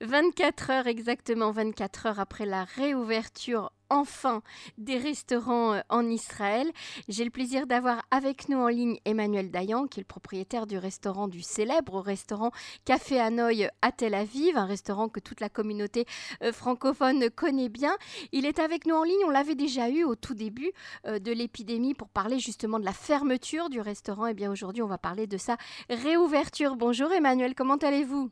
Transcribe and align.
24 0.00 0.70
heures 0.70 0.86
exactement, 0.86 1.50
24 1.50 2.06
heures 2.06 2.20
après 2.20 2.46
la 2.46 2.62
réouverture 2.62 3.72
enfin 3.90 4.42
des 4.76 4.96
restaurants 4.96 5.74
euh, 5.74 5.80
en 5.88 6.08
Israël. 6.08 6.70
J'ai 7.08 7.24
le 7.24 7.30
plaisir 7.30 7.66
d'avoir 7.66 8.02
avec 8.12 8.48
nous 8.48 8.58
en 8.58 8.68
ligne 8.68 8.98
Emmanuel 9.04 9.50
Dayan, 9.50 9.88
qui 9.88 9.98
est 9.98 10.02
le 10.02 10.06
propriétaire 10.06 10.68
du 10.68 10.78
restaurant 10.78 11.26
du 11.26 11.42
célèbre 11.42 12.00
restaurant 12.00 12.52
Café 12.84 13.18
Hanoï 13.18 13.68
à 13.82 13.90
Tel 13.90 14.14
Aviv, 14.14 14.56
un 14.56 14.66
restaurant 14.66 15.08
que 15.08 15.18
toute 15.18 15.40
la 15.40 15.48
communauté 15.48 16.06
euh, 16.44 16.52
francophone 16.52 17.28
connaît 17.30 17.68
bien. 17.68 17.96
Il 18.30 18.46
est 18.46 18.60
avec 18.60 18.86
nous 18.86 18.94
en 18.94 19.02
ligne, 19.02 19.24
on 19.26 19.30
l'avait 19.30 19.56
déjà 19.56 19.88
eu 19.88 20.04
au 20.04 20.14
tout 20.14 20.34
début 20.34 20.70
euh, 21.06 21.18
de 21.18 21.32
l'épidémie 21.32 21.94
pour 21.94 22.08
parler 22.08 22.38
justement 22.38 22.78
de 22.78 22.84
la 22.84 22.92
fermeture 22.92 23.68
du 23.68 23.80
restaurant. 23.80 24.28
Et 24.28 24.30
eh 24.30 24.34
bien 24.34 24.52
aujourd'hui, 24.52 24.82
on 24.82 24.86
va 24.86 24.98
parler 24.98 25.26
de 25.26 25.38
sa 25.38 25.56
réouverture. 25.90 26.76
Bonjour 26.76 27.12
Emmanuel, 27.12 27.56
comment 27.56 27.76
allez-vous? 27.76 28.30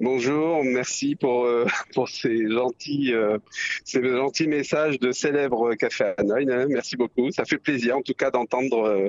Bonjour, 0.00 0.64
merci 0.64 1.16
pour, 1.16 1.44
euh, 1.44 1.66
pour 1.94 2.08
ces, 2.08 2.48
gentils, 2.50 3.12
euh, 3.12 3.38
ces 3.84 4.02
gentils 4.02 4.48
messages 4.48 4.98
de 4.98 5.12
célèbre 5.12 5.74
Café 5.74 6.14
Hanoï. 6.18 6.46
Hein. 6.50 6.66
Merci 6.68 6.96
beaucoup. 6.96 7.30
Ça 7.30 7.44
fait 7.44 7.58
plaisir 7.58 7.96
en 7.96 8.02
tout 8.02 8.14
cas 8.14 8.30
d'entendre 8.30 9.08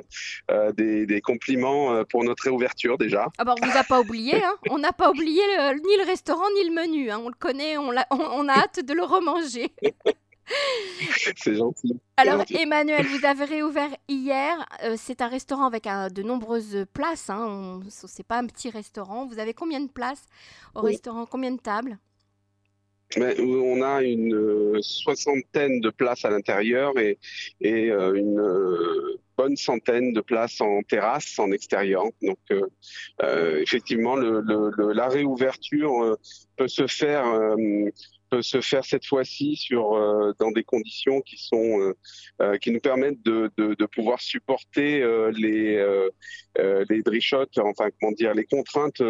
euh, 0.50 0.72
des, 0.72 1.06
des, 1.06 1.20
compliments 1.20 2.04
pour 2.04 2.24
notre 2.24 2.44
réouverture 2.44 2.98
déjà. 2.98 3.28
Ah 3.38 3.44
bah 3.44 3.54
on 3.60 3.66
vous 3.66 3.78
a 3.78 3.84
pas 3.84 4.00
oublié, 4.00 4.42
hein. 4.44 4.56
on 4.70 4.78
n'a 4.78 4.92
pas 4.92 5.10
oublié 5.10 5.42
ni 5.84 5.96
le 5.96 6.06
restaurant 6.06 6.44
ni 6.54 6.68
le 6.68 6.74
menu. 6.74 7.10
Hein. 7.10 7.20
On 7.24 7.28
le 7.28 7.34
connaît, 7.38 7.78
on, 7.78 7.92
on 8.10 8.48
a 8.48 8.52
hâte 8.52 8.84
de 8.84 8.92
le 8.92 9.02
remanger. 9.02 9.70
C'est 11.36 11.54
gentil. 11.54 11.96
Alors, 12.16 12.44
Emmanuel, 12.50 13.06
vous 13.06 13.24
avez 13.24 13.44
réouvert 13.44 13.90
hier. 14.08 14.66
Euh, 14.82 14.94
c'est 14.96 15.20
un 15.20 15.28
restaurant 15.28 15.66
avec 15.66 15.84
de 15.84 16.22
nombreuses 16.22 16.84
places. 16.92 17.30
Hein. 17.30 17.80
C'est 17.88 18.26
pas 18.26 18.38
un 18.38 18.46
petit 18.46 18.70
restaurant. 18.70 19.26
Vous 19.26 19.38
avez 19.38 19.54
combien 19.54 19.80
de 19.80 19.90
places 19.90 20.26
au 20.74 20.80
restaurant? 20.80 21.26
Combien 21.26 21.52
de 21.52 21.60
tables? 21.60 21.98
On 23.16 23.82
a 23.82 24.02
une 24.02 24.34
euh, 24.34 24.78
soixantaine 24.80 25.80
de 25.80 25.90
places 25.90 26.24
à 26.24 26.30
l'intérieur 26.30 26.94
et, 26.98 27.18
euh, 27.62 28.14
une 28.14 29.18
bonne 29.36 29.56
centaine 29.56 30.12
de 30.12 30.20
places 30.20 30.60
en 30.60 30.82
terrasse, 30.82 31.38
en 31.38 31.52
extérieur. 31.52 32.04
Donc, 32.22 32.38
effectivement, 33.20 34.16
la 34.16 35.08
réouverture 35.08 36.16
peut 36.56 36.68
se 36.68 36.86
faire 36.86 37.24
se 38.42 38.60
faire 38.60 38.84
cette 38.84 39.06
fois-ci 39.06 39.56
sur 39.56 39.94
euh, 39.94 40.32
dans 40.38 40.50
des 40.50 40.64
conditions 40.64 41.20
qui 41.20 41.36
sont 41.36 41.80
euh, 41.80 41.96
euh, 42.42 42.56
qui 42.58 42.70
nous 42.70 42.80
permettent 42.80 43.22
de, 43.22 43.50
de, 43.56 43.86
pouvoir 43.86 44.20
supporter 44.20 45.04
les 45.32 45.84
les 46.56 47.02
drichotes, 47.02 47.58
enfin 47.58 47.88
comment 48.00 48.12
dire, 48.12 48.34
les 48.34 48.44
contraintes 48.44 49.02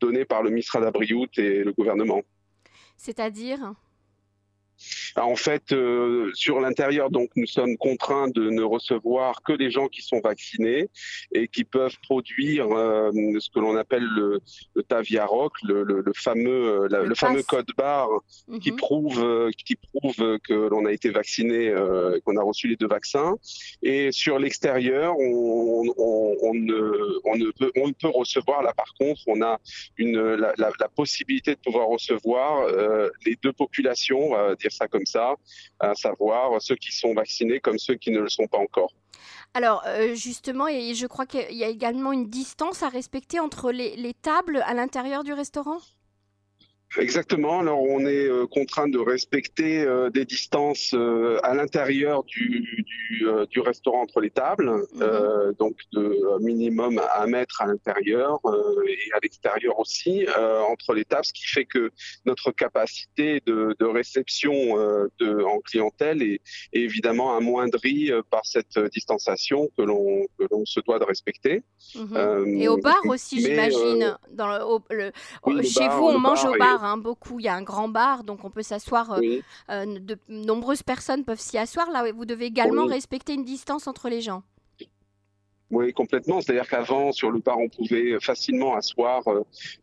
données 0.00 0.24
par 0.24 0.42
le 0.42 0.50
ministre 0.50 0.76
Abriout 0.82 1.28
et 1.36 1.64
le 1.64 1.72
gouvernement. 1.72 2.22
C'est-à-dire? 2.96 3.74
En 5.16 5.36
fait, 5.36 5.72
euh, 5.72 6.30
sur 6.34 6.60
l'intérieur, 6.60 7.10
donc, 7.10 7.30
nous 7.36 7.46
sommes 7.46 7.76
contraints 7.76 8.28
de 8.28 8.50
ne 8.50 8.62
recevoir 8.62 9.42
que 9.42 9.52
les 9.52 9.70
gens 9.70 9.88
qui 9.88 10.02
sont 10.02 10.20
vaccinés 10.20 10.88
et 11.32 11.48
qui 11.48 11.64
peuvent 11.64 11.96
produire 12.02 12.66
euh, 12.70 13.10
ce 13.38 13.48
que 13.50 13.60
l'on 13.60 13.76
appelle 13.76 14.04
le, 14.04 14.40
le 14.74 14.82
Taviaroc, 14.82 15.52
le, 15.62 15.84
le, 15.84 16.02
le 16.04 16.12
fameux, 16.14 16.88
euh, 16.90 17.04
le, 17.04 17.14
fameux 17.14 17.42
code 17.42 17.68
barre 17.76 18.08
qui 18.60 18.72
mhm. 18.72 18.76
prouve, 18.76 19.50
qui 19.64 19.76
prouve 19.76 20.38
que 20.40 20.68
l'on 20.68 20.84
a 20.86 20.92
été 20.92 21.10
vacciné, 21.10 21.72
qu'on 22.24 22.36
a 22.36 22.42
reçu 22.42 22.68
les 22.68 22.76
deux 22.76 22.88
vaccins. 22.88 23.36
Et 23.82 24.12
sur 24.12 24.38
l'extérieur, 24.38 25.16
on, 25.18 25.84
on, 25.96 26.36
on, 26.42 26.54
ne, 26.54 27.20
on, 27.24 27.36
ne 27.36 27.50
peut, 27.52 27.70
on 27.76 27.88
ne 27.88 27.92
peut 27.92 28.08
recevoir. 28.08 28.62
Là, 28.62 28.72
par 28.72 28.92
contre, 28.98 29.20
on 29.26 29.42
a 29.42 29.60
une, 29.96 30.20
la, 30.20 30.52
la, 30.58 30.70
la 30.78 30.88
possibilité 30.88 31.54
de 31.54 31.60
pouvoir 31.60 31.88
recevoir 31.88 32.66
les 33.24 33.36
deux 33.42 33.52
populations, 33.52 34.34
ça 34.72 34.88
comme 34.88 35.06
ça, 35.06 35.34
à 35.80 35.94
savoir 35.94 36.60
ceux 36.60 36.76
qui 36.76 36.92
sont 36.92 37.14
vaccinés 37.14 37.60
comme 37.60 37.78
ceux 37.78 37.94
qui 37.94 38.10
ne 38.10 38.20
le 38.20 38.28
sont 38.28 38.46
pas 38.46 38.58
encore. 38.58 38.92
Alors 39.54 39.84
euh, 39.86 40.14
justement, 40.14 40.66
et 40.66 40.94
je 40.94 41.06
crois 41.06 41.26
qu'il 41.26 41.56
y 41.56 41.64
a 41.64 41.68
également 41.68 42.12
une 42.12 42.28
distance 42.28 42.82
à 42.82 42.88
respecter 42.88 43.38
entre 43.38 43.70
les 43.70 44.14
tables 44.14 44.62
à 44.66 44.74
l'intérieur 44.74 45.22
du 45.24 45.32
restaurant? 45.32 45.78
Exactement. 46.98 47.60
Alors 47.60 47.82
on 47.82 48.00
est 48.06 48.26
euh, 48.26 48.46
contraint 48.46 48.88
de 48.88 48.98
respecter 48.98 49.82
euh, 49.82 50.10
des 50.10 50.24
distances 50.24 50.92
euh, 50.94 51.38
à 51.42 51.54
l'intérieur 51.54 52.24
du, 52.24 52.84
du, 53.10 53.26
du, 53.50 53.60
restaurant 53.60 54.02
entre 54.02 54.20
les 54.20 54.30
tables, 54.30 54.70
mhm. 54.94 55.54
donc 55.58 55.76
de 55.92 56.38
minimum 56.40 57.00
un 57.16 57.26
mètre 57.26 57.62
à 57.62 57.66
l'intérieur 57.66 58.38
et 58.86 58.98
à 59.14 59.18
l'extérieur 59.22 59.78
aussi 59.78 60.26
entre 60.68 60.92
les 60.92 61.04
tables, 61.04 61.24
ce 61.24 61.32
qui 61.32 61.46
fait 61.46 61.64
que 61.64 61.90
notre 62.26 62.50
capacité 62.50 63.40
de, 63.46 63.74
de 63.78 63.84
réception 63.86 64.52
de, 65.18 65.42
en 65.44 65.60
clientèle 65.60 66.22
est, 66.22 66.40
est, 66.72 66.80
évidemment 66.80 67.36
amoindrie 67.36 68.10
par 68.30 68.44
cette 68.44 68.78
distanciation 68.92 69.70
que 69.76 69.82
l'on 69.82 70.26
se 70.64 70.80
doit 70.80 70.98
de 70.98 71.04
respecter. 71.04 71.62
Mhm. 71.94 72.60
et 72.60 72.68
au 72.68 72.76
bar 72.76 73.00
aussi, 73.06 73.40
j'imagine. 73.40 74.16
Dans 74.30 74.48
le, 74.48 75.62
chez 75.62 75.88
vous, 75.88 76.08
on 76.08 76.18
mange 76.18 76.44
au 76.44 76.54
bar. 76.58 76.83
Hein, 76.84 76.96
beaucoup. 76.96 77.40
Il 77.40 77.44
y 77.44 77.48
a 77.48 77.54
un 77.54 77.62
grand 77.62 77.88
bar, 77.88 78.24
donc 78.24 78.44
on 78.44 78.50
peut 78.50 78.62
s'asseoir. 78.62 79.12
Euh, 79.12 79.20
euh, 79.70 79.98
de 79.98 80.18
nombreuses 80.28 80.82
personnes 80.82 81.24
peuvent 81.24 81.40
s'y 81.40 81.58
asseoir. 81.58 81.90
Là, 81.90 82.10
vous 82.12 82.24
devez 82.24 82.46
également 82.46 82.86
respecter 82.86 83.34
une 83.34 83.44
distance 83.44 83.86
entre 83.86 84.08
les 84.08 84.20
gens. 84.20 84.42
Oui, 85.70 85.92
complètement. 85.92 86.40
C'est-à-dire 86.40 86.68
qu'avant, 86.68 87.10
sur 87.10 87.30
le 87.30 87.40
bar, 87.40 87.58
on 87.58 87.68
pouvait 87.68 88.20
facilement 88.20 88.76
asseoir 88.76 89.22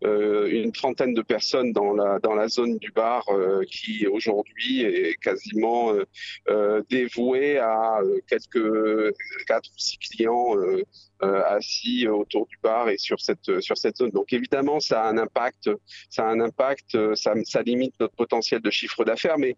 euh, 0.03 0.47
une 0.49 0.71
trentaine 0.71 1.13
de 1.13 1.21
personnes 1.21 1.73
dans 1.73 1.93
la, 1.93 2.19
dans 2.19 2.35
la 2.35 2.47
zone 2.47 2.77
du 2.77 2.91
bar 2.91 3.25
qui, 3.67 4.07
aujourd'hui, 4.07 4.83
est 4.83 5.19
quasiment 5.21 5.91
dévouée 6.89 7.57
à 7.57 7.99
quelques 8.27 9.13
quatre 9.47 9.69
ou 9.69 9.77
six 9.77 9.97
clients 9.97 10.55
assis 11.21 12.07
autour 12.07 12.47
du 12.47 12.57
bar 12.63 12.89
et 12.89 12.97
sur 12.97 13.19
cette 13.19 13.61
sur 13.61 13.77
cette 13.77 13.97
zone. 13.97 14.11
Donc 14.11 14.33
évidemment, 14.33 14.79
ça 14.79 15.03
a 15.03 15.09
un 15.09 15.17
impact, 15.17 15.69
ça 16.09 16.27
a 16.27 16.31
un 16.31 16.39
impact, 16.39 17.15
ça, 17.15 17.33
ça 17.43 17.61
limite 17.61 17.93
notre 17.99 18.15
potentiel 18.15 18.61
de 18.61 18.69
chiffre 18.69 19.05
d'affaires. 19.05 19.37
Mais 19.37 19.55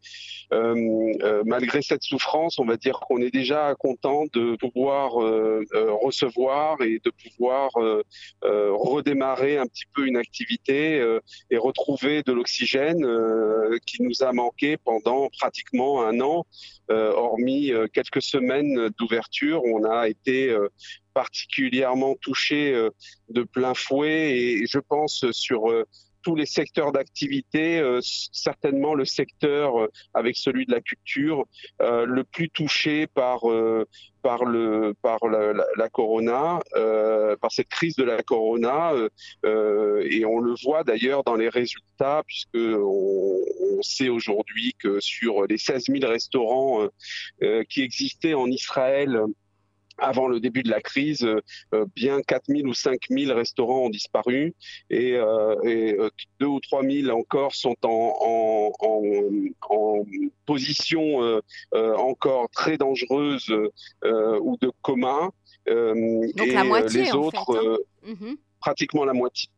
euh, 0.54 1.14
euh, 1.22 1.44
malgré 1.46 1.82
cette 1.82 2.04
souffrance, 2.04 2.60
on 2.60 2.66
va 2.66 2.78
dire 2.78 3.00
qu'on 3.00 3.22
est 3.22 3.34
déjà 3.34 3.76
content 3.80 4.26
de 4.34 4.56
pouvoir 4.58 5.14
recevoir 5.14 6.82
et 6.82 7.00
de 7.04 7.12
pouvoir 7.12 7.72
redémarrer 8.42 9.58
un 9.58 9.66
petit 9.66 9.86
peu 9.94 10.06
une 10.06 10.18
activité 10.18 11.18
et 11.50 11.58
retrouver 11.58 12.24
de 12.24 12.32
l'oxygène 12.32 13.06
qui 13.86 14.02
nous 14.02 14.24
a 14.24 14.32
manqué 14.32 14.78
pendant 14.78 15.30
pratiquement 15.30 16.06
un 16.06 16.20
an. 16.22 16.46
hormis 16.90 17.72
quelques 17.94 18.22
semaines 18.22 18.90
d'ouverture, 18.98 19.64
on 19.66 19.84
a 19.86 20.08
été 20.08 20.56
particulièrement 21.14 22.16
touché 22.16 22.74
euh, 22.74 22.90
de 23.30 23.44
plein 23.44 23.74
fouet. 23.74 24.38
Et 24.38 24.66
je 24.68 24.80
pense 24.80 25.30
sur 25.32 25.70
euh, 25.70 25.86
tous 26.22 26.36
les 26.36 26.46
secteurs 26.46 26.94
d'activité, 26.94 27.80
euh, 27.80 28.00
certainement 28.02 28.94
le 28.94 29.04
secteur 29.04 29.74
avec 30.14 30.38
celui 30.38 30.66
de 30.66 30.72
la 30.72 30.80
culture 30.80 31.46
le 31.82 32.24
plus 32.24 32.50
touché 32.50 33.08
par 33.08 33.42
par 34.22 34.46
le 34.46 34.94
par 35.02 35.20
la, 35.28 35.90
corona, 35.90 36.60
par 37.42 37.52
cette 37.52 37.68
crise 37.68 37.98
de 37.98 38.06
la 38.06 38.24
corona, 38.24 38.94
et 39.44 40.24
on 40.24 40.40
le 40.40 40.56
voit 40.64 40.86
d'ailleurs 40.86 41.26
dans 41.26 41.36
les 41.36 41.50
résultats 41.50 42.24
puisque 42.26 42.56
on, 42.56 43.40
on 43.78 43.82
sait 43.82 44.08
aujourd'hui 44.08 44.76
que 44.80 45.02
sur 45.02 45.46
les 45.46 45.58
16 45.58 45.88
000 45.88 46.10
restaurants 46.10 46.88
qui 47.68 47.82
existaient 47.82 48.34
en 48.34 48.48
Israël 48.48 49.26
avant 49.98 50.28
le 50.28 50.40
début 50.40 50.64
de 50.64 50.70
la 50.70 50.82
crise, 50.82 51.24
euh, 51.26 51.86
bien 51.96 52.22
4000 52.22 52.68
ou 52.68 52.74
5000 52.74 53.32
restaurants 53.32 53.86
ont 53.86 53.90
disparu 53.90 54.54
et, 54.90 55.14
euh, 55.14 55.56
et 55.64 55.98
2 56.40 56.46
euh, 56.46 56.50
ou 56.50 56.60
3000 56.60 57.12
encore 57.12 57.54
sont 57.56 57.76
en, 57.84 58.72
en, 58.80 59.52
en, 59.70 60.06
position 60.46 61.42
encore 61.74 62.50
très 62.50 62.78
dangereuse 62.78 63.50
ou 64.04 64.58
de 64.60 64.72
coma. 64.82 65.30
Donc 65.68 66.48
la 66.48 66.64
moitié, 66.64 67.04
les 67.04 67.14
autres, 67.14 67.56
hein. 67.56 67.78
mhm. 68.04 68.38
pratiquement 68.60 69.06
la 69.06 69.14
moitié. 69.14 69.50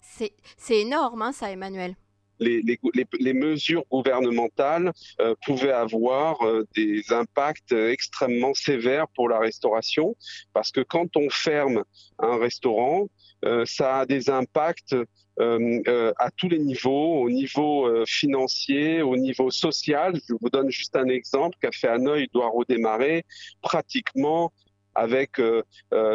C'est 0.00 0.78
énorme, 0.78 1.22
hein, 1.22 1.32
ça, 1.32 1.50
Emmanuel 1.50 1.96
les, 2.42 3.32
mesures 3.32 3.84
gouvernementales 3.90 4.92
euh, 5.20 5.34
pouvaient 5.44 5.72
avoir 5.72 6.42
euh, 6.42 6.66
des 6.74 7.12
impacts 7.12 7.72
extrêmement 7.72 8.54
sévères 8.54 9.08
pour 9.14 9.28
la 9.28 9.38
restauration, 9.38 10.16
parce 10.52 10.70
que 10.70 10.80
quand 10.80 11.16
on 11.16 11.30
ferme 11.30 11.84
un 12.18 12.36
restaurant, 12.38 13.08
euh, 13.44 13.64
ça 13.66 14.00
a 14.00 14.06
des 14.06 14.30
impacts 14.30 14.94
à 15.38 16.30
tous 16.36 16.50
les 16.50 16.58
niveaux, 16.58 17.22
au 17.22 17.30
niveau 17.30 18.04
financier, 18.04 19.00
au 19.00 19.16
niveau 19.16 19.50
social. 19.50 20.12
Je 20.28 20.34
vous 20.38 20.50
donne 20.50 20.70
juste 20.70 20.94
un 20.94 21.08
exemple. 21.08 21.56
Café 21.58 21.88
Hanoï 21.88 22.28
doit 22.34 22.50
redémarrer 22.50 23.24
pratiquement 23.62 24.52
avec 24.94 25.40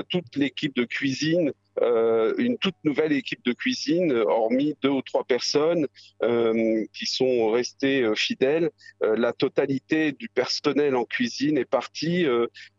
toute 0.10 0.36
l'équipe 0.36 0.76
de 0.76 0.84
cuisine 0.84 1.52
une 1.82 2.58
toute 2.58 2.76
nouvelle 2.84 3.12
équipe 3.12 3.44
de 3.46 3.54
cuisine, 3.54 4.12
hormis 4.12 4.76
deux 4.82 4.90
ou 4.90 5.02
trois 5.02 5.24
personnes 5.24 5.88
qui 6.22 7.06
sont 7.06 7.52
restées 7.52 8.10
fidèles. 8.16 8.70
la 9.02 9.34
totalité 9.34 10.12
du 10.12 10.30
personnel 10.30 10.96
en 10.96 11.06
cuisine 11.06 11.58
est 11.58 11.66
partie 11.66 12.26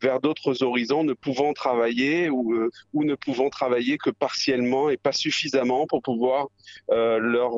vers 0.00 0.20
d'autres 0.20 0.62
horizons, 0.62 1.04
ne 1.04 1.12
pouvant 1.12 1.52
travailler 1.52 2.30
ou, 2.30 2.70
ne 2.94 3.14
pouvant 3.14 3.50
travailler 3.50 3.98
que 3.98 4.10
partiellement 4.10 4.90
et 4.90 4.96
pas 4.96 5.12
suffisamment 5.12 5.86
pour 5.86 6.02
pouvoir 6.02 6.48
leur, 6.88 7.52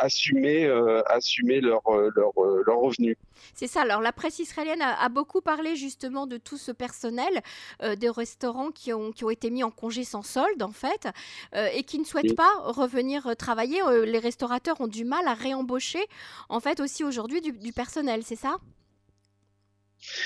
assumer, 0.00 0.66
assumer 1.06 1.60
leur, 1.60 1.82
leur, 1.86 2.80
revenu. 2.80 3.16
C'est 3.54 3.66
ça. 3.66 3.82
Alors 3.82 4.00
la 4.00 4.12
presse 4.12 4.38
israélienne 4.38 4.82
a, 4.82 5.08
beaucoup 5.08 5.40
parlé 5.40 5.76
justement 5.76 6.26
de 6.26 6.36
tout 6.36 6.56
ce 6.56 6.72
personnel 6.72 7.42
euh, 7.82 7.96
des 7.96 8.08
restaurants 8.08 8.70
qui 8.70 8.92
ont, 8.92 9.12
qui 9.12 9.24
ont 9.24 9.30
été 9.30 9.50
mis 9.50 9.62
en 9.62 9.70
congé 9.80 10.04
sans 10.04 10.22
solde 10.22 10.62
en 10.62 10.72
fait 10.72 11.08
euh, 11.54 11.68
et 11.74 11.82
qui 11.82 11.98
ne 11.98 12.04
souhaitent 12.04 12.36
pas 12.36 12.52
revenir 12.64 13.26
euh, 13.26 13.34
travailler. 13.34 13.80
les 14.04 14.18
restaurateurs 14.18 14.80
ont 14.80 14.88
du 14.88 15.04
mal 15.04 15.26
à 15.26 15.34
réembaucher 15.34 16.04
en 16.48 16.60
fait 16.60 16.80
aussi 16.80 17.04
aujourd'hui 17.04 17.40
du 17.40 17.72
personnel, 17.72 18.22
c'est 18.24 18.36
ça? 18.36 18.58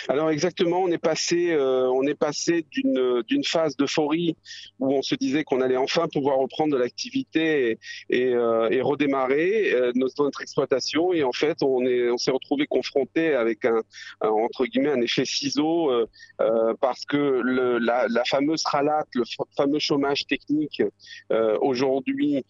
Alors 0.09 0.31
exactement, 0.31 0.83
on 0.83 0.89
est 0.89 0.99
passé, 0.99 1.53
euh, 1.53 1.89
on 1.89 2.07
est 2.07 2.15
passé 2.15 2.67
d'une 2.73 3.45
phase 3.45 3.77
d'euphorie 3.77 4.37
où 4.79 4.93
on 4.93 5.03
se 5.03 5.15
disait 5.15 5.45
qu'on 5.45 5.61
allait 5.61 5.77
enfin 5.77 6.09
pouvoir 6.09 6.39
reprendre 6.39 6.73
de 6.75 6.79
l'activité 6.79 7.79
et, 8.11 8.35
euh, 8.35 8.69
redémarrer 8.83 9.73
euh, 9.73 9.93
notre, 9.95 10.31
exploitation. 10.41 11.13
Et 11.13 11.23
en 11.23 11.33
fait 11.33 11.63
on 11.63 11.85
est 11.87 12.11
on 12.11 12.19
s'est 12.19 12.31
retrouvé 12.31 12.67
confronté 12.67 13.35
avec 13.35 13.65
un, 13.65 13.83
entre 14.21 14.67
guillemets 14.67 14.91
un 14.91 15.01
effet 15.01 15.25
ciseau 15.25 15.91
parce 16.81 17.05
que 17.05 17.41
la, 17.45 18.07
la, 18.09 18.25
fameuse 18.25 18.65
ralate, 18.65 19.09
le 19.15 19.25
fameux 19.57 19.79
chômage 19.79 20.27
technique 20.27 20.83
aujourd'hui 21.61 22.45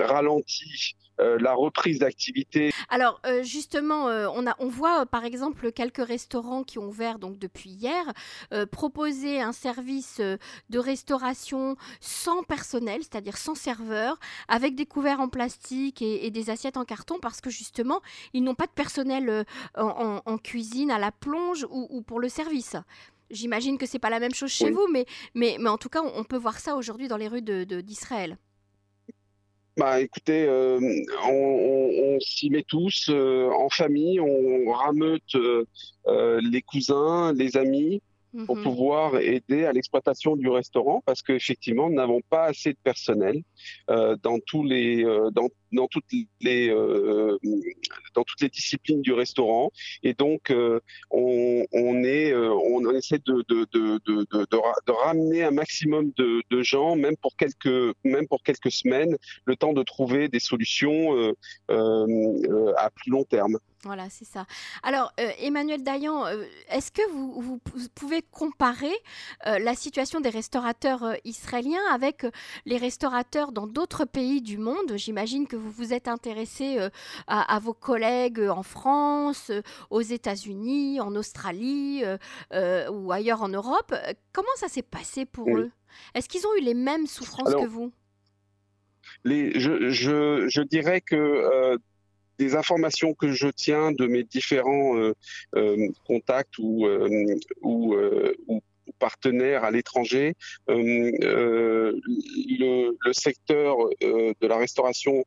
ralentit 0.00 0.96
euh, 1.20 1.38
la 1.38 1.54
reprise 1.54 2.00
d'activité. 2.00 2.72
Alors 2.88 3.20
euh, 3.24 3.44
justement, 3.44 4.08
euh, 4.08 4.26
on, 4.34 4.48
a, 4.48 4.56
on 4.58 4.66
voit 4.66 5.06
par 5.06 5.24
exemple 5.24 5.70
quelques 5.70 6.04
restaurants 6.04 6.64
qui 6.64 6.80
ont 6.80 6.88
ouvert 6.88 7.20
donc 7.20 7.38
depuis 7.38 7.70
hier 7.70 8.12
proposer 8.72 9.40
un 9.40 9.52
service 9.52 10.20
de 10.20 10.78
restauration 10.78 11.76
sans 12.00 12.42
personnel, 12.42 13.02
c'est-à-dire 13.02 13.36
sans 13.36 13.54
serveur, 13.54 14.18
avec 14.48 14.74
des 14.74 14.86
couverts 14.86 15.20
en 15.20 15.28
plastique 15.28 16.02
et, 16.02 16.30
des 16.30 16.50
assiettes 16.50 16.76
en 16.76 16.84
carton 16.84 17.18
parce 17.20 17.40
que 17.40 17.50
justement 17.50 18.00
ils 18.32 18.42
n'ont 18.42 18.54
pas 18.54 18.66
de 18.66 18.72
personnel 18.72 19.44
en, 19.76 20.38
cuisine, 20.38 20.90
à 20.90 20.98
la 20.98 21.12
plonge 21.12 21.66
ou, 21.70 22.02
pour 22.02 22.18
le 22.18 22.28
service. 22.28 22.76
J'imagine 23.30 23.78
que 23.78 23.86
c'est 23.86 23.98
pas 23.98 24.10
la 24.10 24.20
même 24.20 24.34
chose 24.34 24.50
chez 24.50 24.70
vous, 24.70 24.86
mais, 24.92 25.06
mais, 25.34 25.56
mais 25.60 25.70
en 25.70 25.78
tout 25.78 25.88
cas, 25.88 26.02
on 26.02 26.24
peut 26.24 26.36
voir 26.36 26.58
ça 26.58 26.76
aujourd'hui 26.76 27.08
dans 27.08 27.16
les 27.16 27.28
rues 27.28 27.42
d'Israël. 27.42 28.30
De, 28.32 28.36
bah 29.76 30.00
écoutez, 30.00 30.44
euh, 30.44 30.78
on, 31.28 32.18
s'y 32.20 32.48
met 32.50 32.62
tous 32.62 33.10
en 33.10 33.68
famille, 33.70 34.20
on 34.20 34.70
rameute 34.70 35.36
les 36.06 36.62
cousins, 36.62 37.32
les 37.32 37.56
amis 37.56 38.00
pour 38.46 38.56
mhm. 38.56 38.62
pouvoir 38.62 39.16
aider 39.18 39.64
à 39.64 39.72
l'exploitation 39.72 40.36
du 40.36 40.48
restaurant 40.48 41.02
parce 41.04 41.22
qu'effectivement, 41.22 41.88
nous 41.88 41.96
n'avons 41.96 42.20
pas 42.30 42.44
assez 42.44 42.70
de 42.70 42.78
personnel 42.82 43.42
dans 43.88 44.38
tous 44.46 44.62
les 44.62 45.02
dans 45.32 45.48
dans 45.74 45.88
toutes 45.88 46.04
les 46.40 46.68
euh, 46.70 47.38
dans 48.14 48.24
toutes 48.24 48.40
les 48.40 48.48
disciplines 48.48 49.02
du 49.02 49.12
restaurant 49.12 49.70
et 50.02 50.14
donc 50.14 50.50
euh, 50.50 50.80
on, 51.10 51.64
on, 51.72 52.04
est 52.04 52.32
euh, 52.32 52.52
on 52.52 52.90
essaie 52.94 53.18
de 53.18 53.44
de, 53.48 53.66
de, 53.72 54.00
de, 54.06 54.26
de, 54.30 54.92
ramener 54.92 55.42
un 55.44 55.50
maximum 55.50 56.12
de, 56.16 56.62
gens 56.62 56.96
même 56.96 57.16
pour 57.16 57.36
quelques 57.36 57.94
même 58.04 58.26
pour 58.28 58.42
quelques 58.42 58.70
semaines 58.70 59.16
le 59.44 59.56
temps 59.56 59.72
de 59.72 59.82
trouver 59.82 60.28
des 60.28 60.40
solutions 60.40 61.34
à 61.68 62.90
plus 62.90 63.10
long 63.10 63.24
terme. 63.24 63.58
Voilà, 63.82 64.08
c'est 64.08 64.24
ça. 64.24 64.46
Alors, 64.82 65.12
Emmanuel 65.18 65.82
Dayan, 65.82 66.24
est-ce 66.70 66.90
que 66.90 67.06
vous, 67.10 67.42
vous, 67.42 67.88
pouvez 67.94 68.22
comparer 68.22 68.94
la 69.44 69.74
situation 69.74 70.20
des 70.20 70.30
restaurateurs 70.30 71.16
israéliens 71.24 71.84
avec 71.92 72.26
les 72.64 72.78
restaurateurs 72.78 73.52
dans 73.52 73.66
d'autres 73.66 74.06
pays 74.06 74.40
du 74.40 74.56
monde? 74.56 74.96
J'imagine 74.96 75.46
que 75.46 75.56
vous 75.64 75.70
vous 75.70 75.92
êtes 75.92 76.08
intéressé 76.08 76.78
euh, 76.78 76.90
à, 77.26 77.58
vos 77.58 77.72
collègues 77.72 78.40
euh, 78.40 78.50
en 78.50 78.62
France, 78.62 79.50
euh, 79.50 79.62
aux 79.90 80.02
États-Unis, 80.02 81.00
en 81.00 81.14
Australie 81.16 82.02
ou 82.90 83.12
ailleurs 83.12 83.42
en 83.42 83.48
Europe. 83.48 83.94
Comment 84.32 84.54
ça 84.56 84.68
s'est 84.68 84.82
passé 84.82 85.24
pour 85.24 85.48
eux? 85.56 85.70
Est-ce 86.14 86.28
qu'ils 86.28 86.46
ont 86.46 86.54
eu 86.56 86.60
les 86.60 86.74
mêmes 86.74 87.06
souffrances 87.06 87.54
que 87.54 87.66
vous? 87.66 87.92
Les, 89.24 89.58
je, 89.58 89.90
je, 89.90 90.48
je, 90.48 90.62
dirais 90.62 91.00
que 91.00 91.78
des 92.38 92.56
informations 92.56 93.14
que 93.14 93.32
je 93.32 93.48
tiens 93.48 93.92
de 93.92 94.06
mes 94.06 94.24
différents 94.24 95.12
contacts 96.06 96.58
ou, 96.58 96.86
ou, 97.62 97.96
ou 98.46 98.62
partenaires 98.98 99.64
à 99.64 99.70
l'étranger. 99.70 100.34
Euh, 100.68 101.12
euh, 101.22 102.00
le, 102.04 102.96
le, 103.04 103.12
secteur 103.12 103.76
euh, 104.02 104.32
de 104.40 104.46
la 104.46 104.56
restauration 104.56 105.24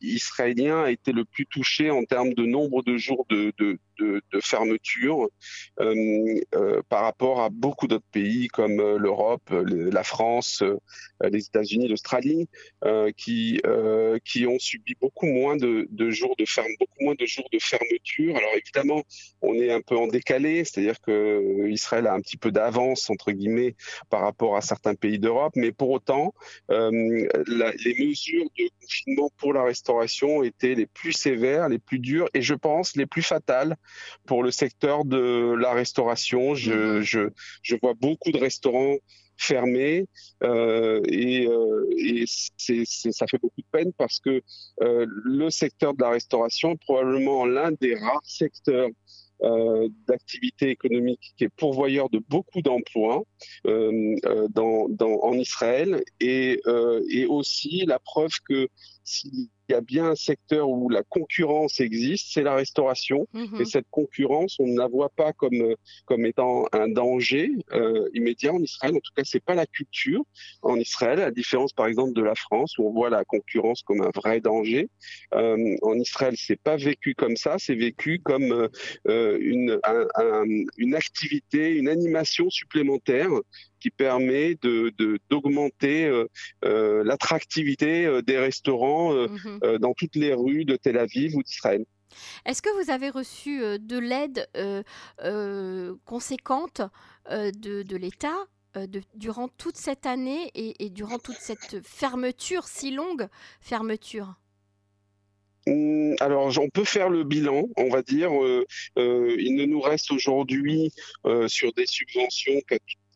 israélien 0.00 0.82
a 0.82 0.90
été 0.90 1.12
le 1.12 1.24
plus 1.24 1.46
touché 1.46 1.90
en 1.90 2.04
termes 2.04 2.34
de 2.34 2.44
nombre 2.44 2.82
de 2.82 2.96
jours 2.96 3.26
de, 3.30 3.52
de, 3.58 3.78
de, 4.00 4.40
fermeture 4.40 5.28
par 6.88 7.02
rapport 7.02 7.40
à 7.40 7.50
beaucoup 7.50 7.86
d'autres 7.86 8.04
pays 8.12 8.48
comme 8.48 8.96
l'Europe, 8.96 9.50
la 9.50 10.02
France, 10.02 10.62
les 11.22 11.46
États-Unis, 11.46 11.88
l'Australie, 11.88 12.48
qui 13.16 13.60
qui 14.24 14.46
ont 14.46 14.58
subi 14.58 14.94
beaucoup 15.00 15.26
moins 15.26 15.56
de, 15.56 16.10
jours 16.10 16.34
de 16.38 16.44
ferme, 16.44 16.72
beaucoup 16.78 17.04
moins 17.04 17.14
de 17.18 17.26
jours 17.26 17.48
de 17.52 17.58
fermeture. 17.58 18.36
Alors 18.36 18.52
évidemment, 18.54 19.02
on 19.42 19.54
est 19.54 19.72
un 19.72 19.80
peu 19.80 19.96
en 19.96 20.06
décalé, 20.06 20.64
c'est-à-dire 20.64 21.00
que 21.00 21.68
Israël 21.68 22.06
a 22.06 22.14
un 22.14 22.20
petit 22.20 22.36
peu 22.36 22.50
d'avance 22.50 23.10
entre 23.10 23.32
guillemets 23.32 23.74
par 24.08 24.22
rapport 24.22 24.56
à 24.56 24.60
certains 24.60 24.94
pays 24.94 25.18
d'Europe, 25.18 25.52
mais 25.56 25.72
pour 25.72 25.90
autant, 25.90 26.34
euh, 26.70 26.90
les 26.90 27.94
mesures 27.98 28.46
de 28.58 28.68
confinement 28.80 29.30
pour 29.36 29.52
la 29.52 29.64
restauration 29.64 30.42
étaient 30.42 30.74
les 30.74 30.86
plus 30.86 31.12
sévères, 31.12 31.68
les 31.68 31.78
plus 31.78 31.98
dures 31.98 32.28
et 32.34 32.42
je 32.42 32.54
pense 32.54 32.96
les 32.96 33.06
plus 33.06 33.22
fatales 33.22 33.76
pour 34.26 34.42
le 34.42 34.50
secteur 34.50 35.04
de 35.04 35.54
la 35.54 35.72
restauration. 35.72 36.54
Je, 36.54 36.72
mhm. 36.72 37.00
je, 37.02 37.20
je 37.62 37.76
vois 37.80 37.94
beaucoup 37.94 38.30
de 38.32 38.38
restaurants 38.38 38.96
fermés 39.40 40.06
euh, 40.42 41.00
et, 41.08 41.46
euh, 41.46 41.88
et 41.98 42.24
ça 42.26 43.26
fait 43.26 43.38
beaucoup 43.40 43.60
de 43.60 43.66
peine 43.72 43.92
parce 43.94 44.20
que 44.20 44.42
euh, 44.82 45.06
le 45.08 45.50
secteur 45.50 45.94
de 45.94 46.02
la 46.02 46.10
restauration 46.10 46.72
est 46.72 46.80
probablement 46.80 47.46
l'un 47.46 47.72
des 47.72 47.94
rares 47.94 48.24
secteurs 48.24 48.90
d'activité 50.06 50.68
économique 50.68 51.32
qui 51.38 51.44
est 51.44 51.54
pourvoyeur 51.56 52.10
de 52.10 52.20
beaucoup 52.28 52.60
d'emplois 52.60 53.22
dans, 53.64 54.86
dans, 54.90 55.18
en 55.22 55.32
Israël 55.32 56.02
et, 56.20 56.60
et 57.08 57.24
aussi 57.24 57.86
la 57.86 57.98
preuve 57.98 58.38
que 58.46 58.68
s'il 59.70 59.74
y 59.74 59.78
a 59.78 59.82
bien 59.82 60.10
un 60.10 60.16
secteur 60.16 60.68
où 60.68 60.88
la 60.88 61.04
concurrence 61.04 61.78
existe, 61.80 62.32
c'est 62.32 62.42
la 62.42 62.54
restauration. 62.54 63.28
Mhm. 63.32 63.60
Et 63.60 63.64
cette 63.64 63.86
concurrence, 63.90 64.56
on 64.58 64.66
ne 64.66 64.76
la 64.76 64.88
voit 64.88 65.10
pas 65.10 65.32
comme 65.32 65.74
comme 66.06 66.26
étant 66.26 66.66
un 66.72 66.88
danger 66.88 67.52
euh, 67.72 68.08
immédiat 68.12 68.52
en 68.52 68.60
Israël. 68.60 68.96
En 68.96 69.00
tout 69.00 69.12
cas, 69.14 69.22
c'est 69.24 69.44
pas 69.44 69.54
la 69.54 69.66
culture 69.66 70.22
en 70.62 70.76
Israël, 70.76 71.20
à 71.20 71.26
la 71.26 71.30
différence 71.30 71.72
par 71.72 71.86
exemple 71.86 72.14
de 72.14 72.22
la 72.22 72.34
France 72.34 72.78
où 72.78 72.88
on 72.88 72.92
voit 72.92 73.10
la 73.10 73.24
concurrence 73.24 73.82
comme 73.82 74.02
un 74.02 74.10
vrai 74.14 74.40
danger. 74.40 74.88
Euh, 75.34 75.76
en 75.82 75.94
Israël, 75.94 76.34
c'est 76.36 76.60
pas 76.60 76.76
vécu 76.76 77.14
comme 77.14 77.36
ça. 77.36 77.56
C'est 77.58 77.76
vécu 77.76 78.20
comme 78.24 78.68
euh, 79.06 79.38
une 79.40 79.78
une 80.78 80.94
activité, 80.94 81.76
une 81.76 81.88
animation 81.88 82.50
supplémentaire 82.50 83.30
qui 83.80 83.90
permet 83.90 84.56
de 84.62 84.92
d'augmenter 85.30 86.06
euh, 86.06 86.26
euh, 86.64 87.02
l'attractivité 87.04 88.06
euh, 88.06 88.22
des 88.22 88.38
restaurants 88.38 89.12
mhm. 89.12 89.78
dans 89.78 89.94
toutes 89.94 90.16
les 90.16 90.34
rues 90.34 90.64
de 90.64 90.76
Tel 90.76 90.98
Aviv 90.98 91.34
ou 91.34 91.42
d'Israël. 91.42 91.84
Est-ce 92.44 92.60
que 92.60 92.82
vous 92.82 92.90
avez 92.90 93.08
reçu 93.08 93.60
de 93.78 93.98
l'aide 93.98 94.48
conséquente 96.04 96.82
de, 97.30 97.82
de 97.82 97.96
l'État 97.96 98.36
durant 99.14 99.48
toute 99.48 99.76
cette 99.76 100.06
année 100.06 100.50
et, 100.54 100.84
et, 100.84 100.90
durant 100.90 101.18
toute 101.18 101.38
cette 101.38 101.84
fermeture, 101.86 102.64
si 102.64 102.90
longue 102.90 103.28
fermeture? 103.60 104.34
Hum, 105.66 106.16
alors, 106.20 106.52
on 106.58 106.68
peut 106.68 106.84
faire 106.84 107.10
le 107.10 107.22
bilan, 107.22 107.64
on 107.76 107.88
va 107.90 108.02
dire. 108.02 108.30
il 108.96 109.54
ne 109.54 109.64
nous 109.66 109.80
reste 109.80 110.10
aujourd'hui 110.10 110.92
sur 111.46 111.72
des 111.74 111.86
subventions 111.86 112.60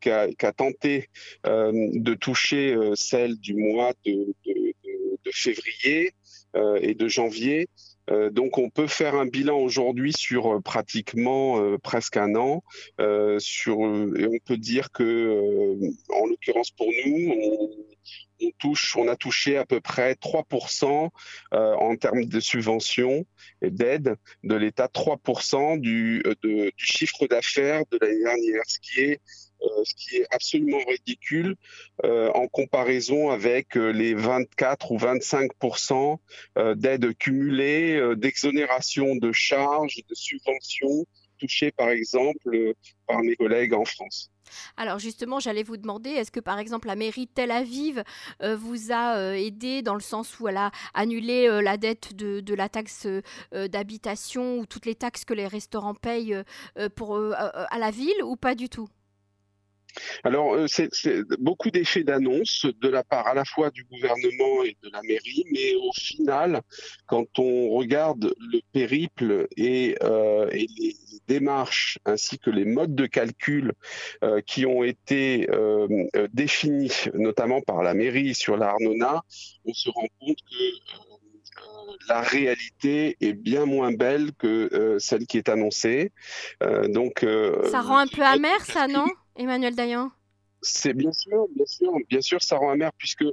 qui 0.05 0.11
a, 0.47 0.53
tenté 0.53 1.09
euh, 1.47 1.73
de 1.95 2.15
toucher 2.15 2.75
euh, 2.75 2.95
celle 2.95 3.37
du 3.39 3.55
mois 3.55 3.93
de, 4.05 4.35
février. 5.33 6.13
et 6.81 6.95
de 6.95 7.09
janvier. 7.09 7.67
donc 8.31 8.59
on 8.59 8.71
peut 8.71 8.87
faire 8.87 9.17
un 9.17 9.27
bilan 9.27 9.59
aujourd'hui 9.59 10.13
sur 10.13 10.63
pratiquement 10.63 11.77
presque 11.83 12.17
un 12.17 12.37
an. 12.37 12.63
et 13.01 14.25
on 14.35 14.39
peut 14.45 14.57
dire 14.57 14.93
que, 14.93 15.77
en 16.11 16.27
l'occurrence 16.27 16.71
pour 16.71 16.89
nous, 17.05 17.35
on, 18.97 19.09
a 19.09 19.17
touché 19.17 19.57
à 19.57 19.65
peu 19.65 19.81
près 19.81 20.13
3% 20.13 21.09
en 21.51 21.97
termes 21.97 22.27
de 22.27 22.41
subventions 22.41 23.27
et 23.63 23.71
d'aide 23.71 24.17
de 24.45 24.55
l'État, 24.55 24.87
3% 24.87 25.81
du, 25.81 26.23
du 26.43 26.73
chiffre 26.77 27.27
d'affaires 27.27 27.83
de 27.91 27.99
l'année 28.01 28.23
dernière, 28.23 28.63
ce 28.69 28.79
qui 28.79 29.01
est 29.01 29.21
euh, 29.21 29.44
ce 29.85 29.95
qui 29.95 30.17
est 30.17 30.27
absolument 30.31 30.83
ridicule 30.89 31.57
euh, 32.05 32.31
en 32.33 32.49
comparaison 32.49 33.31
avec 33.31 33.77
euh, 33.77 33.91
les 33.91 34.15
24 34.15 34.91
ou 34.91 34.99
25% 34.99 36.19
d'aides 36.77 37.17
cumulées, 37.19 38.15
d'exonération 38.17 39.17
de 39.17 39.33
charges, 39.33 39.97
de 40.09 40.15
subventions 40.15 41.07
touchées 41.39 41.73
par 41.73 41.91
exemple 41.91 42.75
par 43.07 43.21
mes 43.23 43.37
collègues 43.37 43.75
en 43.75 43.85
France. 43.85 44.31
Alors 44.77 44.99
justement, 44.99 45.41
j'allais 45.41 45.63
vous 45.63 45.77
demander, 45.77 46.11
est-ce 46.11 46.31
que 46.31 46.41
par 46.41 46.59
exemple 46.59 46.87
la 46.87 46.97
mairie 46.97 47.27
de 47.27 47.31
Tel 47.31 47.51
Aviv 47.51 48.03
vous 48.41 48.93
a 48.93 49.37
aidé 49.37 49.83
dans 49.83 49.95
le 49.95 50.01
sens 50.01 50.39
où 50.39 50.49
elle 50.49 50.57
a 50.57 50.71
annulé 50.93 51.49
la 51.63 51.77
dette 51.77 52.15
de, 52.15 52.55
la 52.55 52.69
taxe 52.69 53.07
d'habitation 53.53 54.59
ou 54.59 54.67
toutes 54.67 54.87
les 54.87 54.95
taxes 54.95 55.25
que 55.25 55.35
les 55.35 55.47
restaurants 55.47 55.95
payent 55.95 56.37
à 56.77 57.79
la 57.79 57.91
ville 57.91 58.23
ou 58.23 58.37
pas 58.37 58.55
du 58.55 58.69
tout? 58.69 58.89
Alors, 60.23 60.55
euh, 60.55 60.67
c'est 60.67 60.91
beaucoup 61.39 61.71
d'effets 61.71 62.05
d'annonce 62.05 62.67
de 62.81 62.89
la 62.89 63.05
part 63.05 63.27
à 63.27 63.35
la 63.35 63.45
fois 63.45 63.71
du 63.71 63.85
gouvernement 63.85 64.65
et 64.65 64.77
de 64.83 64.91
la 64.91 65.01
mairie, 65.03 65.45
mais 65.53 65.75
au 65.77 65.93
final, 65.93 66.63
quand 67.07 67.39
on 67.39 67.71
regarde 67.71 68.35
le 68.39 68.61
périple 68.73 69.47
et, 69.57 69.97
euh, 70.03 70.49
les, 70.51 70.97
démarches 71.27 71.99
ainsi 72.05 72.39
que 72.39 72.51
les 72.51 72.67
modes 72.67 72.95
de 72.95 73.07
calcul 73.07 73.73
euh, 74.23 74.43
qui 74.43 74.67
ont 74.67 74.85
été 74.85 75.49
définis, 76.33 76.93
notamment 77.15 77.63
par 77.63 77.83
la 77.83 77.95
mairie 77.95 78.35
sur 78.35 78.59
l'Arnona, 78.59 79.23
on 79.65 79.73
se 79.73 79.89
rend 79.89 80.07
compte 80.21 80.37
que 80.51 82.09
la 82.09 82.21
réalité 82.21 83.17
est 83.21 83.33
bien 83.33 83.65
moins 83.65 83.93
belle 83.93 84.33
que 84.39 84.97
celle 84.99 85.27
qui 85.27 85.39
est 85.39 85.49
annoncée. 85.49 86.13
donc, 86.89 87.25
ça 87.71 87.81
rend 87.81 87.99
un 87.99 88.07
peu 88.07 88.23
amer, 88.23 88.61
ça, 88.65 88.87
non? 88.87 89.07
Emmanuel 89.37 89.75
Dayan 89.75 90.11
C'est 90.63 90.95
bien 90.95 91.13
sûr, 91.13 91.47
bien 91.55 91.67
sûr, 91.67 91.93
bien 92.09 92.21
sûr, 92.21 92.43
ça 92.43 92.57
rend 92.57 92.71
amer 92.71 92.93
puisque 92.97 93.25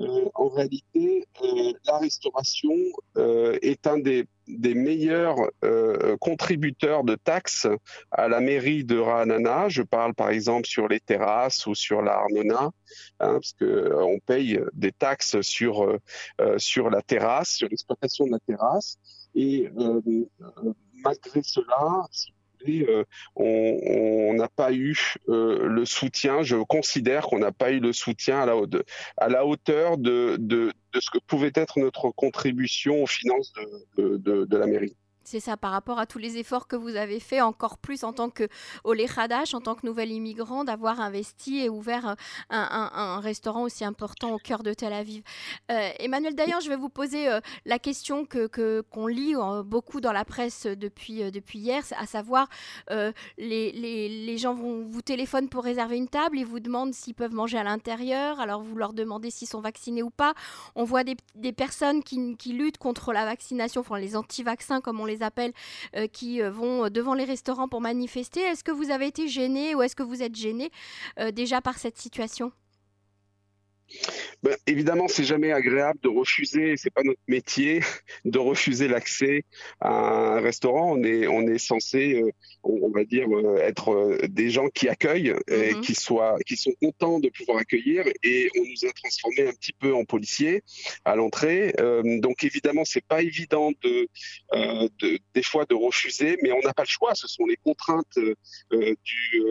euh, 0.00 0.28
en 0.34 0.48
réalité, 0.48 1.26
euh, 1.42 1.72
la 1.86 1.98
restauration 1.98 2.74
euh, 3.16 3.58
est 3.62 3.86
un 3.86 3.98
des, 3.98 4.26
meilleurs 4.46 5.36
contributeurs 6.20 7.04
de 7.04 7.16
taxes 7.16 7.66
à 8.10 8.28
la 8.28 8.40
mairie 8.40 8.82
de 8.82 8.98
Ranana. 8.98 9.68
Je 9.68 9.82
parle 9.82 10.14
par 10.14 10.30
exemple 10.30 10.66
sur 10.66 10.88
les 10.88 11.00
terrasses 11.00 11.66
ou 11.66 11.74
sur 11.74 12.00
la 12.00 12.14
Arnona, 12.14 12.70
hein, 13.20 13.32
parce 13.34 13.52
qu'on 13.52 14.18
paye 14.24 14.58
des 14.72 14.92
taxes 14.92 15.42
sur, 15.42 15.98
sur 16.56 16.88
la 16.88 17.02
terrasse, 17.02 17.50
sur 17.50 17.68
l'exploitation 17.68 18.24
de 18.26 18.30
la 18.30 18.38
terrasse. 18.40 18.96
Et 19.34 19.68
malgré 21.04 21.42
cela, 21.42 22.06
euh, 22.66 23.04
on 23.36 24.34
n'a 24.34 24.48
pas 24.48 24.72
eu 24.72 25.16
euh, 25.28 25.66
le 25.66 25.84
soutien, 25.84 26.42
je 26.42 26.56
considère 26.56 27.26
qu'on 27.26 27.38
n'a 27.38 27.52
pas 27.52 27.70
eu 27.70 27.80
le 27.80 27.92
soutien 27.92 28.40
à 28.40 28.46
la, 29.28 29.46
hauteur 29.46 29.98
de, 29.98 30.36
de, 30.38 30.72
ce 30.98 31.10
que 31.10 31.18
pouvait 31.18 31.52
être 31.54 31.78
notre 31.78 32.10
contribution 32.10 33.02
aux 33.02 33.06
finances 33.06 33.52
de 33.96 34.56
la 34.56 34.66
mairie. 34.66 34.96
C'est 35.30 35.40
ça, 35.40 35.58
par 35.58 35.72
rapport 35.72 35.98
à 35.98 36.06
tous 36.06 36.16
les 36.16 36.38
efforts 36.38 36.66
que 36.68 36.74
vous 36.74 36.96
avez 36.96 37.20
faits, 37.20 37.42
encore 37.42 37.76
plus 37.76 38.02
en 38.02 38.14
tant 38.14 38.30
que 38.30 38.48
Olé 38.82 39.06
Khadash, 39.06 39.52
en 39.52 39.60
tant 39.60 39.74
que 39.74 39.84
nouvel 39.84 40.10
immigrant, 40.10 40.64
d'avoir 40.64 41.00
investi 41.00 41.58
et 41.58 41.68
ouvert 41.68 42.16
un, 42.48 43.20
restaurant 43.20 43.64
aussi 43.64 43.84
important 43.84 44.32
au 44.32 44.38
cœur 44.38 44.62
de 44.62 44.72
Tel 44.72 44.94
Aviv. 44.94 45.22
Euh, 45.70 45.90
Emmanuel, 45.98 46.34
d'ailleurs, 46.34 46.62
je 46.62 46.70
vais 46.70 46.76
vous 46.76 46.88
poser 46.88 47.28
euh, 47.28 47.40
la 47.66 47.78
question 47.78 48.24
que 48.24 48.46
qu'on 48.80 49.06
lit 49.06 49.34
euh, 49.36 49.62
beaucoup 49.62 50.00
dans 50.00 50.12
la 50.12 50.24
presse 50.24 50.64
depuis, 50.64 51.30
depuis 51.30 51.58
hier, 51.58 51.82
à 51.98 52.06
savoir, 52.06 52.48
les, 52.88 53.72
les, 53.72 54.38
gens 54.38 54.54
vont 54.54 54.86
vous 54.86 55.02
téléphonent 55.02 55.50
pour 55.50 55.62
réserver 55.62 55.98
une 55.98 56.08
table, 56.08 56.38
ils 56.38 56.46
vous 56.46 56.60
demandent 56.60 56.94
s'ils 56.94 57.14
peuvent 57.14 57.34
manger 57.34 57.58
à 57.58 57.64
l'intérieur, 57.64 58.40
alors 58.40 58.62
vous 58.62 58.76
leur 58.76 58.94
demandez 58.94 59.30
s'ils 59.30 59.48
sont 59.48 59.60
vaccinés 59.60 60.02
ou 60.02 60.10
pas. 60.10 60.32
On 60.74 60.84
voit 60.84 61.04
des, 61.04 61.16
des 61.34 61.52
personnes 61.52 62.02
qui, 62.02 62.34
qui, 62.36 62.54
luttent 62.54 62.78
contre 62.78 63.12
la 63.12 63.26
vaccination, 63.26 63.82
enfin 63.82 63.98
les 63.98 64.16
anti-vaccins 64.16 64.80
comme 64.80 65.00
on 65.00 65.04
les 65.04 65.17
appels 65.22 65.52
euh, 65.96 66.06
qui 66.06 66.42
euh, 66.42 66.50
vont 66.50 66.84
euh, 66.84 66.88
devant 66.90 67.14
les 67.14 67.24
restaurants 67.24 67.68
pour 67.68 67.80
manifester. 67.80 68.40
Est-ce 68.40 68.64
que 68.64 68.70
vous 68.72 68.90
avez 68.90 69.06
été 69.06 69.28
gêné 69.28 69.74
ou 69.74 69.82
est-ce 69.82 69.96
que 69.96 70.02
vous 70.02 70.22
êtes 70.22 70.34
gêné 70.34 70.70
déjà 71.32 71.60
par 71.60 71.78
cette 71.78 71.96
situation? 71.96 72.52
Ben, 74.42 74.56
évidemment, 74.66 75.08
c'est 75.08 75.24
jamais 75.24 75.52
agréable 75.52 75.98
de 76.02 76.08
refuser, 76.08 76.76
c'est 76.76 76.90
pas 76.90 77.02
notre 77.02 77.20
métier, 77.26 77.80
de 78.24 78.38
refuser 78.38 78.88
l'accès 78.88 79.44
à 79.80 80.36
un 80.36 80.40
restaurant. 80.40 80.92
On 80.92 81.02
est, 81.02 81.26
on 81.26 81.42
est 81.42 81.58
censé, 81.58 82.14
euh, 82.22 82.30
on, 82.62 82.90
va 82.90 83.04
dire, 83.04 83.26
euh, 83.30 83.56
être 83.58 83.92
euh, 83.92 84.18
des 84.28 84.50
gens 84.50 84.68
qui 84.68 84.88
accueillent 84.88 85.34
et 85.48 85.74
mhm. 85.74 85.80
qui, 85.80 85.94
soient, 85.94 86.38
qui 86.46 86.56
sont 86.56 86.72
contents 86.80 87.18
de 87.18 87.28
pouvoir 87.30 87.58
accueillir. 87.58 88.04
Et 88.22 88.50
on 88.58 88.64
nous 88.64 88.88
a 88.88 88.92
transformés 88.92 89.48
un 89.48 89.52
petit 89.52 89.72
peu 89.72 89.94
en 89.94 90.04
policiers 90.04 90.62
à 91.04 91.16
l'entrée. 91.16 91.74
donc 92.20 92.44
évidemment, 92.44 92.84
c'est 92.84 93.04
pas 93.04 93.22
évident 93.22 93.72
de, 93.82 94.08
des 95.34 95.42
fois 95.42 95.64
de 95.64 95.74
refuser, 95.74 96.38
mais 96.42 96.52
on 96.52 96.60
n'a 96.60 96.74
pas 96.74 96.82
le 96.82 96.88
choix. 96.88 97.14
Ce 97.14 97.26
sont 97.28 97.46
les 97.46 97.56
contraintes 97.56 98.18
du, 98.18 99.42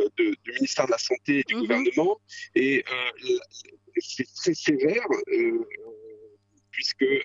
ministère 0.53 0.86
de 0.86 0.91
la 0.91 0.98
Santé 0.98 1.39
et 1.39 1.44
du 1.44 1.56
mhm. 1.56 1.62
gouvernement. 1.62 2.20
Et 2.56 2.84
c'est 4.01 4.27
très 4.36 4.54
sévère 4.54 5.06
euh, 5.30 5.66
puisque 6.72 7.04
euh, 7.04 7.20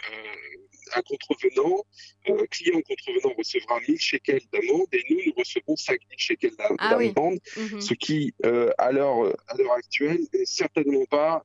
un 0.95 1.02
contrevenant, 1.02 1.85
un 2.29 2.45
client 2.47 2.81
contrevenant 2.87 3.35
recevra 3.37 3.81
1000 3.88 3.99
shekels 3.99 4.43
d'amende 4.52 4.87
et 4.93 5.02
nous, 5.09 5.21
nous 5.26 5.33
recevons 5.37 5.76
5000 5.76 5.99
shekels 6.19 6.52
ah 6.59 6.75
d'amende, 6.91 7.38
mhm. 7.57 7.81
ce 7.81 7.95
qui, 7.95 8.35
euh, 8.45 8.71
à 8.76 8.93
l'heure 8.93 9.33
actuelle, 9.76 10.21
n'est 10.35 10.45
certainement 10.45 11.05
pas 11.07 11.45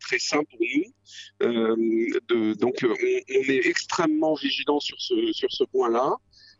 très 0.00 0.18
sain 0.18 0.42
pour 0.44 0.60
nous. 0.60 2.54
donc, 2.54 2.76
on, 2.84 2.94
est 2.94 3.66
extrêmement 3.66 4.34
vigilant 4.34 4.78
sur 4.78 5.00
ce, 5.00 5.32
sur 5.32 5.50
ce 5.50 5.64
point-là. 5.64 6.14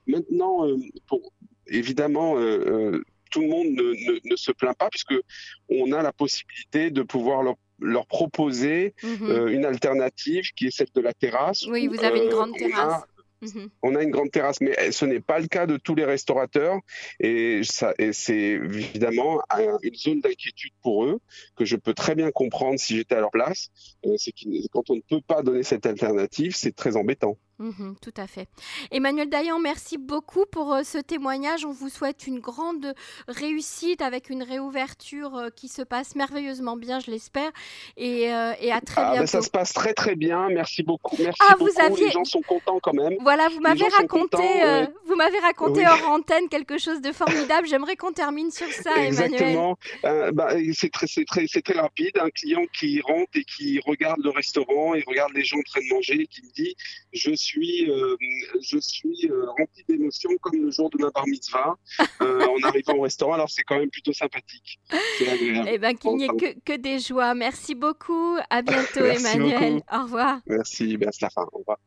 Maintenant, 0.08 0.66
pour, 1.06 1.32
évidemment, 1.68 2.36
tout 3.36 3.42
le 3.42 3.48
monde 3.48 3.66
ne, 3.76 4.36
se 4.36 4.50
plaint 4.50 4.76
pas 4.76 4.88
puisque 4.88 5.14
on 5.68 5.92
a 5.92 6.02
la 6.02 6.12
possibilité 6.12 6.90
de 6.90 7.02
pouvoir 7.02 7.42
leur, 7.78 8.06
proposer 8.06 8.94
mhm. 9.02 9.30
euh, 9.30 9.48
une 9.48 9.66
alternative 9.66 10.52
qui 10.56 10.68
est 10.68 10.70
celle 10.70 10.88
de 10.94 11.02
la 11.02 11.12
terrasse. 11.12 11.66
Oui, 11.66 11.86
vous 11.86 12.02
avez 12.02 12.20
une 12.20 12.30
grande 12.30 12.54
euh, 12.54 12.58
terrasse. 12.58 13.02
Mhm. 13.42 13.68
On 13.82 13.94
a 13.94 14.02
une 14.02 14.10
grande 14.10 14.30
terrasse, 14.30 14.62
mais 14.62 14.90
ce 14.90 15.04
n'est 15.04 15.20
pas 15.20 15.38
le 15.38 15.48
cas 15.48 15.66
de 15.66 15.76
tous 15.76 15.94
les 15.94 16.06
restaurateurs. 16.06 16.78
Et, 17.20 17.60
et 17.98 18.12
c'est 18.14 18.34
évidemment 18.34 19.42
une 19.82 19.94
zone 19.94 20.20
d'inquiétude 20.20 20.72
pour 20.82 21.04
eux 21.04 21.20
que 21.56 21.66
je 21.66 21.76
peux 21.76 21.92
très 21.92 22.14
bien 22.14 22.30
comprendre 22.30 22.80
si 22.80 22.96
j'étais 22.96 23.16
à 23.16 23.20
leur 23.20 23.30
place. 23.30 23.68
Euh, 24.06 24.14
c'est 24.16 24.32
quand 24.72 24.88
on 24.88 24.96
ne 24.96 25.02
peut 25.02 25.20
pas 25.20 25.42
donner 25.42 25.62
cette 25.62 25.84
alternative, 25.84 26.56
c'est 26.56 26.74
très 26.74 26.96
embêtant. 26.96 27.36
Mhm, 27.58 27.96
tout 28.02 28.12
à 28.18 28.26
fait. 28.26 28.48
Emmanuel 28.90 29.30
Dayan, 29.30 29.58
merci 29.58 29.96
beaucoup 29.96 30.44
pour 30.44 30.74
euh, 30.74 30.82
ce 30.82 30.98
témoignage. 30.98 31.64
On 31.64 31.72
vous 31.72 31.88
souhaite 31.88 32.26
une 32.26 32.38
grande 32.38 32.94
réussite 33.28 34.02
avec 34.02 34.28
une 34.28 34.42
réouverture 34.42 35.34
euh, 35.36 35.48
qui 35.48 35.68
se 35.68 35.80
passe 35.80 36.16
merveilleusement 36.16 36.76
bien, 36.76 37.00
je 37.00 37.10
l'espère. 37.10 37.50
Et, 37.96 38.30
euh, 38.30 38.52
à 38.70 38.80
très 38.82 39.00
ah, 39.00 39.04
ben, 39.04 39.12
bientôt. 39.12 39.26
ça 39.28 39.40
se 39.40 39.48
passe 39.48 39.72
très 39.72 39.94
très 39.94 40.16
bien. 40.16 40.50
Merci 40.50 40.82
beaucoup. 40.82 41.16
Merci 41.18 41.40
ah, 41.48 41.54
Vous 41.58 41.70
aviez... 41.78 42.06
Les 42.06 42.10
gens 42.10 42.24
sont 42.24 42.42
contents 42.42 42.78
quand 42.82 42.92
même. 42.92 43.14
Voilà, 43.20 43.48
vous 43.48 43.60
m'avez 43.60 43.88
raconté, 43.88 44.36
vous 45.06 45.16
m'avez 45.16 45.38
raconté 45.38 45.86
hors 45.86 46.10
antenne 46.10 46.50
quelque 46.50 46.76
chose 46.76 47.00
de 47.00 47.12
formidable. 47.12 47.66
J'aimerais 47.66 47.96
qu'on 47.96 48.12
termine 48.12 48.50
sur 48.50 48.70
ça, 48.70 48.90
Exactement. 49.02 49.78
Emmanuel. 50.02 50.32
Bah, 50.32 50.50
c'est 50.74 50.92
très, 50.92 51.06
très, 51.06 51.46
très 51.46 51.80
rapide. 51.80 52.18
Un 52.20 52.28
client 52.28 52.64
qui 52.78 53.00
rentre 53.00 53.30
et 53.34 53.44
qui 53.44 53.80
regarde 53.86 54.20
le 54.22 54.30
restaurant 54.30 54.94
et 54.94 55.02
regarde 55.06 55.32
les 55.34 55.44
gens 55.44 55.58
en 55.58 55.62
train 55.62 55.80
de 55.80 55.94
manger 55.94 56.20
et 56.20 56.26
qui 56.26 56.42
me 56.42 56.52
dit 56.52 56.76
je 57.12 57.34
suis, 57.34 57.45
euh, 57.88 58.16
je 58.60 58.78
suis 58.78 59.28
euh, 59.30 59.46
rempli 59.46 59.84
d'émotions 59.88 60.30
comme 60.40 60.62
le 60.62 60.70
jour 60.70 60.90
de 60.90 60.98
ma 60.98 61.10
bar 61.10 61.26
mitzvah 61.26 61.76
euh, 62.20 62.46
en 62.46 62.68
arrivant 62.68 62.94
au 62.94 63.02
restaurant. 63.02 63.34
Alors 63.34 63.50
c'est 63.50 63.62
quand 63.62 63.78
même 63.78 63.90
plutôt 63.90 64.12
sympathique. 64.12 64.80
Eh 65.20 65.78
bien, 65.78 65.94
qu'il 65.94 66.16
n'y 66.16 66.24
ait 66.24 66.56
que, 66.64 66.76
des 66.76 66.98
joies. 66.98 67.34
Merci 67.34 67.74
beaucoup. 67.74 68.36
À 68.50 68.62
bientôt, 68.62 69.04
Emmanuel. 69.04 69.82
Au 69.92 70.02
revoir. 70.02 70.40
Merci. 70.46 70.96
Fin. 70.96 71.46
Au 71.52 71.58
revoir. 71.58 71.78